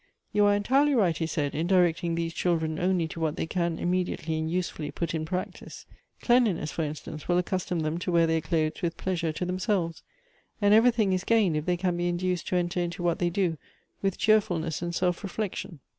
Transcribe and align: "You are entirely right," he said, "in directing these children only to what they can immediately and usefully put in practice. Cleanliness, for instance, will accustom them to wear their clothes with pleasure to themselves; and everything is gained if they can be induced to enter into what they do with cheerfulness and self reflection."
"You 0.33 0.45
are 0.45 0.55
entirely 0.55 0.95
right," 0.95 1.15
he 1.15 1.27
said, 1.27 1.53
"in 1.53 1.67
directing 1.67 2.15
these 2.15 2.33
children 2.33 2.79
only 2.79 3.07
to 3.09 3.19
what 3.19 3.35
they 3.35 3.45
can 3.45 3.77
immediately 3.77 4.35
and 4.39 4.49
usefully 4.49 4.89
put 4.89 5.13
in 5.13 5.25
practice. 5.25 5.85
Cleanliness, 6.23 6.71
for 6.71 6.81
instance, 6.81 7.27
will 7.27 7.37
accustom 7.37 7.81
them 7.81 7.99
to 7.99 8.11
wear 8.11 8.25
their 8.25 8.41
clothes 8.41 8.81
with 8.81 8.97
pleasure 8.97 9.31
to 9.31 9.45
themselves; 9.45 10.01
and 10.59 10.73
everything 10.73 11.13
is 11.13 11.23
gained 11.23 11.55
if 11.55 11.67
they 11.67 11.77
can 11.77 11.97
be 11.97 12.07
induced 12.09 12.47
to 12.47 12.55
enter 12.55 12.79
into 12.79 13.03
what 13.03 13.19
they 13.19 13.29
do 13.29 13.59
with 14.01 14.17
cheerfulness 14.17 14.81
and 14.81 14.95
self 14.95 15.21
reflection." 15.23 15.81